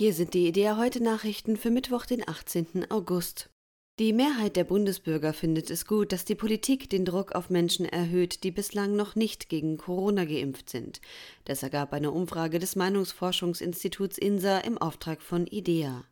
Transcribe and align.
Hier 0.00 0.14
sind 0.14 0.32
die 0.32 0.48
Idea 0.48 0.78
heute 0.78 1.02
Nachrichten 1.02 1.58
für 1.58 1.68
Mittwoch, 1.68 2.06
den 2.06 2.26
18. 2.26 2.90
August. 2.90 3.50
Die 3.98 4.14
Mehrheit 4.14 4.56
der 4.56 4.64
Bundesbürger 4.64 5.34
findet 5.34 5.68
es 5.68 5.84
gut, 5.84 6.12
dass 6.12 6.24
die 6.24 6.34
Politik 6.34 6.88
den 6.88 7.04
Druck 7.04 7.32
auf 7.32 7.50
Menschen 7.50 7.84
erhöht, 7.84 8.42
die 8.42 8.50
bislang 8.50 8.96
noch 8.96 9.14
nicht 9.14 9.50
gegen 9.50 9.76
Corona 9.76 10.24
geimpft 10.24 10.70
sind. 10.70 11.02
Das 11.44 11.62
ergab 11.62 11.92
eine 11.92 12.12
Umfrage 12.12 12.58
des 12.58 12.76
Meinungsforschungsinstituts 12.76 14.16
INSA 14.16 14.60
im 14.60 14.78
Auftrag 14.78 15.20
von 15.20 15.46
IDEA. 15.46 16.06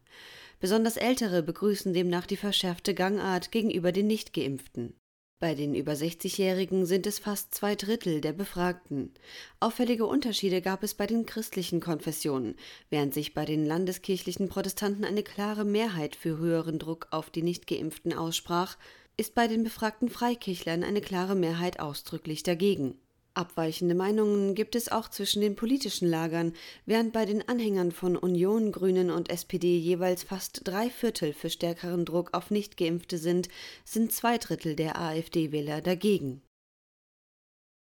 Besonders 0.60 0.98
Ältere 0.98 1.42
begrüßen 1.42 1.94
demnach 1.94 2.26
die 2.26 2.36
verschärfte 2.36 2.92
Gangart 2.92 3.52
gegenüber 3.52 3.90
den 3.90 4.08
Nichtgeimpften. 4.08 4.92
Bei 5.40 5.54
den 5.54 5.76
über 5.76 5.92
60-Jährigen 5.92 6.84
sind 6.84 7.06
es 7.06 7.20
fast 7.20 7.54
zwei 7.54 7.76
Drittel 7.76 8.20
der 8.20 8.32
Befragten. 8.32 9.14
Auffällige 9.60 10.04
Unterschiede 10.04 10.60
gab 10.60 10.82
es 10.82 10.94
bei 10.94 11.06
den 11.06 11.26
christlichen 11.26 11.78
Konfessionen. 11.78 12.56
Während 12.90 13.14
sich 13.14 13.34
bei 13.34 13.44
den 13.44 13.64
landeskirchlichen 13.64 14.48
Protestanten 14.48 15.04
eine 15.04 15.22
klare 15.22 15.64
Mehrheit 15.64 16.16
für 16.16 16.38
höheren 16.38 16.80
Druck 16.80 17.06
auf 17.12 17.30
die 17.30 17.42
Nichtgeimpften 17.42 18.14
aussprach, 18.14 18.76
ist 19.16 19.36
bei 19.36 19.46
den 19.46 19.62
befragten 19.62 20.08
Freikirchlern 20.08 20.82
eine 20.82 21.00
klare 21.00 21.36
Mehrheit 21.36 21.78
ausdrücklich 21.78 22.42
dagegen. 22.42 22.98
Abweichende 23.38 23.94
Meinungen 23.94 24.56
gibt 24.56 24.74
es 24.74 24.90
auch 24.90 25.08
zwischen 25.08 25.40
den 25.42 25.54
politischen 25.54 26.10
Lagern, 26.10 26.54
während 26.86 27.12
bei 27.12 27.24
den 27.24 27.48
Anhängern 27.48 27.92
von 27.92 28.16
Union, 28.16 28.72
Grünen 28.72 29.12
und 29.12 29.30
SPD 29.30 29.78
jeweils 29.78 30.24
fast 30.24 30.62
drei 30.64 30.90
Viertel 30.90 31.32
für 31.32 31.48
stärkeren 31.48 32.04
Druck 32.04 32.34
auf 32.34 32.50
Nichtgeimpfte 32.50 33.16
sind, 33.16 33.48
sind 33.84 34.10
zwei 34.10 34.38
Drittel 34.38 34.74
der 34.74 35.00
AfD-Wähler 35.00 35.82
dagegen. 35.82 36.42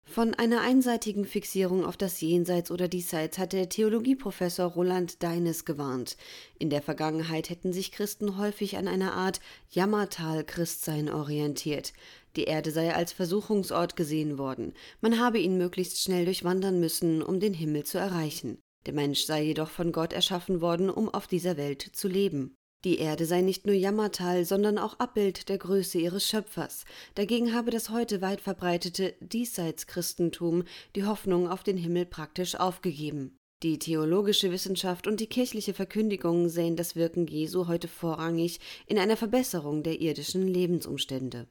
Von 0.04 0.34
einer 0.34 0.62
einseitigen 0.62 1.26
Fixierung 1.26 1.86
auf 1.86 1.96
das 1.96 2.20
Jenseits 2.20 2.70
oder 2.70 2.88
Diesseits 2.88 3.38
hat 3.38 3.54
der 3.54 3.70
Theologieprofessor 3.70 4.66
Roland 4.66 5.24
Deines 5.24 5.64
gewarnt. 5.64 6.18
In 6.60 6.70
der 6.70 6.82
Vergangenheit 6.82 7.50
hätten 7.50 7.72
sich 7.72 7.92
Christen 7.92 8.38
häufig 8.38 8.78
an 8.78 8.88
einer 8.88 9.14
Art 9.14 9.40
Jammertal-Christsein 9.70 11.10
orientiert. 11.10 11.94
Die 12.36 12.46
Erde 12.46 12.72
sei 12.72 12.94
als 12.94 13.12
Versuchungsort 13.12 13.96
gesehen 13.96 14.38
worden. 14.38 14.74
Man 15.02 15.20
habe 15.20 15.40
ihn 15.40 15.58
möglichst 15.58 16.00
schnell 16.02 16.26
durchwandern 16.26 16.80
müssen, 16.80 17.22
um 17.22 17.40
den 17.40 17.54
Himmel 17.54 17.84
zu 17.84 17.98
erreichen. 17.98 18.60
Der 18.86 18.94
Mensch 18.94 19.26
sei 19.26 19.44
jedoch 19.44 19.70
von 19.70 19.92
Gott 19.92 20.14
erschaffen 20.14 20.62
worden, 20.62 20.90
um 20.90 21.10
auf 21.10 21.28
dieser 21.28 21.58
Welt 21.58 21.82
zu 21.82 22.08
leben. 22.08 22.56
Die 22.84 22.98
Erde 22.98 23.28
sei 23.28 23.42
nicht 23.42 23.68
nur 23.68 23.76
Jammertal, 23.76 24.44
sondern 24.44 24.80
auch 24.80 24.98
Abbild 24.98 25.50
der 25.50 25.60
Größe 25.60 26.00
ihres 26.00 26.28
Schöpfers. 26.28 26.86
Dagegen 27.14 27.54
habe 27.54 27.70
das 27.70 27.92
heute 27.92 28.22
weit 28.22 28.42
verbreitete 28.42 29.14
Diesseitschristentum 29.20 30.64
die 30.96 31.06
Hoffnung 31.06 31.48
auf 31.48 31.62
den 31.62 31.78
Himmel 31.78 32.08
praktisch 32.08 32.56
aufgegeben. 32.56 33.38
Die 33.62 33.78
theologische 33.78 34.52
Wissenschaft 34.52 35.06
und 35.06 35.20
die 35.20 35.28
kirchliche 35.28 35.76
Verkündigung 35.76 36.50
sehen 36.50 36.76
das 36.76 36.96
Wirken 36.96 37.28
Jesu 37.28 37.68
heute 37.68 37.88
vorrangig 37.88 38.60
in 38.88 38.98
einer 38.98 39.18
Verbesserung 39.18 39.84
der 39.84 40.02
irdischen 40.02 40.48
Lebensumstände. 40.48 41.48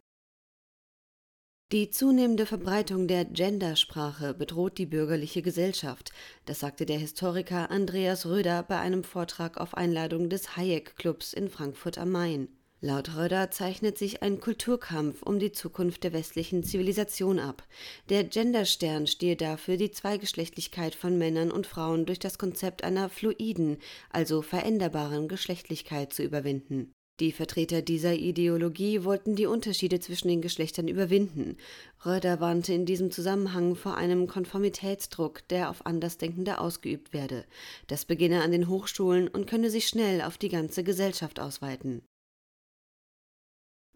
Die 1.73 1.89
zunehmende 1.89 2.47
Verbreitung 2.47 3.07
der 3.07 3.25
Gendersprache 3.25 4.35
bedroht 4.35 4.77
die 4.77 4.87
bürgerliche 4.87 5.41
Gesellschaft. 5.41 6.11
Das 6.45 6.59
sagte 6.59 6.85
der 6.85 6.99
Historiker 6.99 7.71
Andreas 7.71 8.27
Röder 8.27 8.65
bei 8.65 8.81
einem 8.81 9.05
Vortrag 9.05 9.57
auf 9.57 9.75
Einladung 9.75 10.29
des 10.29 10.57
Hayek-Clubs 10.57 11.33
in 11.33 11.49
Frankfurt 11.49 11.97
am 11.97 12.11
Main. 12.11 12.49
Laut 12.81 13.15
Röder 13.15 13.53
zeichnet 13.53 13.99
sich 13.99 14.21
ein 14.21 14.41
Kulturkampf 14.41 15.23
um 15.23 15.39
die 15.39 15.53
Zukunft 15.53 16.03
der 16.03 16.13
westlichen 16.13 16.65
Zivilisation 16.65 17.39
ab. 17.39 17.63
Der 18.09 18.25
Genderstern 18.25 19.07
stehe 19.07 19.37
dafür, 19.37 19.77
die 19.77 19.93
Zweigeschlechtlichkeit 19.93 20.97
von 20.97 21.19
Männern 21.19 21.53
und 21.53 21.69
Frauen 21.69 22.05
durch 22.05 22.19
das 22.19 22.37
Konzept 22.37 22.83
einer 22.83 23.09
fluiden, 23.09 23.79
also 24.09 24.43
veränderbaren 24.43 25.29
Geschlechtlichkeit 25.29 26.13
zu 26.13 26.25
überwinden. 26.25 26.91
Die 27.21 27.33
Vertreter 27.33 27.83
dieser 27.83 28.15
Ideologie 28.15 29.05
wollten 29.05 29.37
die 29.37 29.45
Unterschiede 29.45 30.01
zwischen 30.01 30.29
den 30.29 30.41
Geschlechtern 30.41 30.89
überwinden. 30.89 31.59
Röder 32.07 32.41
warnte 32.41 32.73
in 32.73 32.87
diesem 32.87 33.11
Zusammenhang 33.11 33.77
vor 33.77 33.99
einem 33.99 34.27
Konformitätsdruck, 34.27 35.47
der 35.49 35.69
auf 35.69 35.85
Andersdenkende 35.85 36.59
ausgeübt 36.59 37.13
werde. 37.13 37.45
Das 37.89 38.07
beginne 38.07 38.43
an 38.43 38.53
den 38.53 38.69
Hochschulen 38.69 39.29
und 39.29 39.47
könne 39.47 39.69
sich 39.69 39.87
schnell 39.87 40.23
auf 40.23 40.39
die 40.39 40.49
ganze 40.49 40.83
Gesellschaft 40.83 41.41
ausweiten. 41.41 42.01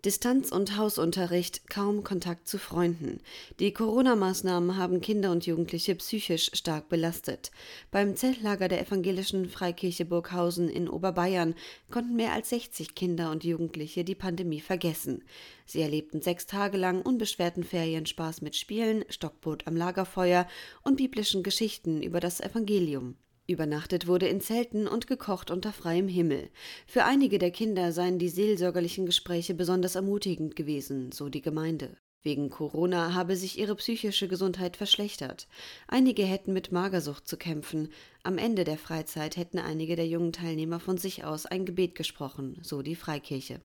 Distanz- 0.04 0.53
und 0.53 0.76
Hausunterricht, 0.76 1.70
kaum 1.70 2.04
Kontakt 2.04 2.47
zu 2.47 2.59
Freunden. 2.59 3.20
Die 3.59 3.72
Corona-Maßnahmen 3.72 4.76
haben 4.76 5.00
Kinder 5.00 5.31
und 5.31 5.47
Jugendliche 5.47 5.94
psychisch 5.94 6.50
stark 6.53 6.91
belastet. 6.91 7.50
Beim 7.91 8.15
Zeltlager 8.15 8.69
der 8.69 8.82
evangelischen 8.82 9.48
Freikirche 9.48 10.04
Burghausen 10.04 10.69
in 10.69 10.91
Oberbayern 10.91 11.54
konnten 11.91 12.16
mehr 12.16 12.34
als 12.34 12.50
60 12.50 12.94
Kinder 12.94 13.31
und 13.31 13.44
Jugendliche 13.44 14.04
die 14.04 14.15
Pandemie 14.15 14.60
vergessen. 14.60 15.25
Sie 15.65 15.81
erlebten 15.81 16.21
sechs 16.21 16.47
Tage 16.47 16.76
lang 16.76 17.00
unbeschwerten 17.00 17.65
Ferienspaß 17.65 18.42
mit 18.42 18.56
Spielen, 18.56 19.06
Stockboot 19.09 19.66
am 19.66 19.75
Lagerfeuer 19.75 20.47
und 20.82 20.97
biblischen 20.97 21.42
Geschichten 21.42 22.03
über 22.03 22.21
das 22.21 22.41
Evangelium. 22.41 23.16
Übernachtet 23.47 24.06
wurde 24.06 24.27
in 24.27 24.41
Zelten 24.41 24.88
und 24.88 25.06
gekocht 25.06 25.50
unter 25.50 25.72
freiem 25.72 26.09
Himmel. 26.09 26.49
Für 26.87 27.05
einige 27.05 27.38
der 27.38 27.50
Kinder 27.50 27.93
seien 27.93 28.19
die 28.19 28.31
seelsorgerlichen 28.31 29.05
Gespräche 29.05 29.55
besonders 29.55 29.97
ermutigend 29.97 30.56
gewesen, 30.56 31.12
so 31.12 31.28
die 31.28 31.43
Gemeinde. 31.43 31.97
Wegen 32.22 32.49
Corona 32.49 33.12
habe 33.12 33.37
sich 33.37 33.59
ihre 33.59 33.77
psychische 33.77 34.28
Gesundheit 34.28 34.78
verschlechtert. 34.78 35.47
Einige 35.88 36.25
hätten 36.25 36.54
mit 36.54 36.72
Magersucht 36.72 37.28
zu 37.28 37.37
kämpfen. 37.37 37.91
Am 38.22 38.38
Ende 38.38 38.65
der 38.65 38.78
Freizeit 38.78 39.37
hätten 39.37 39.59
einige 39.59 39.94
der 39.94 40.06
jungen 40.06 40.33
Teilnehmer 40.33 40.81
von 40.81 40.97
sich 40.97 41.25
aus 41.25 41.44
ein 41.44 41.66
Gebet 41.66 41.94
gesprochen, 41.94 42.59
so 42.62 42.81
die 42.81 42.97
Freikirche. 42.97 43.60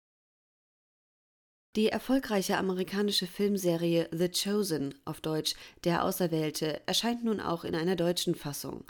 Die 1.79 1.87
erfolgreiche 1.87 2.57
amerikanische 2.57 3.25
Filmserie 3.25 4.09
The 4.11 4.27
Chosen 4.27 4.95
auf 5.05 5.21
Deutsch 5.21 5.55
Der 5.85 6.03
Auserwählte 6.03 6.81
erscheint 6.85 7.23
nun 7.23 7.39
auch 7.39 7.63
in 7.63 7.73
einer 7.73 7.95
deutschen 7.95 8.35
Fassung. 8.35 8.83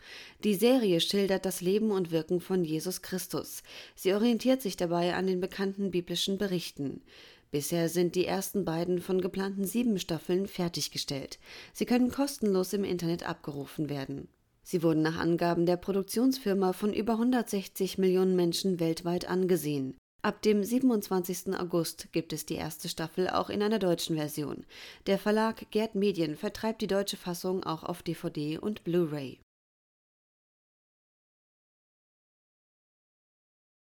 Die 0.44 0.56
Serie 0.56 1.00
schildert 1.00 1.46
das 1.46 1.62
Leben 1.62 1.92
und 1.92 2.10
Wirken 2.10 2.42
von 2.42 2.66
Jesus 2.66 3.04
Christus. 3.04 3.62
Sie 3.94 4.12
orientiert 4.12 4.64
sich 4.64 4.76
dabei 4.76 5.14
an 5.14 5.28
den 5.28 5.40
bekannten 5.40 5.92
biblischen 5.92 6.40
Berichten. 6.40 7.04
Bisher 7.52 7.90
sind 7.90 8.16
die 8.16 8.26
ersten 8.26 8.66
beiden 8.66 9.02
von 9.02 9.22
geplanten 9.22 9.66
sieben 9.66 10.00
Staffeln 10.00 10.48
fertiggestellt. 10.48 11.38
Sie 11.74 11.86
können 11.86 12.10
kostenlos 12.10 12.74
im 12.74 12.84
Internet 12.84 13.22
abgerufen 13.22 13.92
werden. 13.92 14.30
Sie 14.64 14.82
wurden 14.82 15.04
nach 15.04 15.20
Angaben 15.20 15.68
der 15.68 15.78
Produktionsfirma 15.78 16.74
von 16.74 16.92
über 16.92 17.14
160 17.14 18.00
Millionen 18.00 18.36
Menschen 18.36 18.80
weltweit 18.80 19.30
angesehen. 19.30 19.96
Ab 20.22 20.42
dem 20.42 20.66
27. 20.66 21.56
August 21.58 22.12
gibt 22.12 22.34
es 22.34 22.46
die 22.46 22.56
erste 22.56 22.90
Staffel 22.90 23.30
auch 23.30 23.50
in 23.50 23.64
einer 23.64 23.80
deutschen 23.80 24.18
Version. 24.18 24.66
Der 25.06 25.18
Verlag 25.18 25.72
Gerd 25.72 25.96
Medien 25.96 26.36
vertreibt 26.36 26.82
die 26.82 26.88
deutsche 26.88 27.16
Fassung 27.16 27.64
auch 27.64 27.84
auf 27.84 28.04
DVD 28.04 28.58
und 28.58 28.84
Blu-ray. 28.84 29.40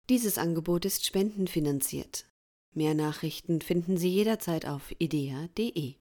Dieses 0.09 0.37
Angebot 0.39 0.85
ist 0.85 1.07
spendenfinanziert. 1.07 2.29
Mehr 2.75 2.95
Nachrichten 2.95 3.61
finden 3.61 3.97
Sie 3.97 4.09
jederzeit 4.09 4.67
auf 4.67 4.93
idea.de. 4.99 5.95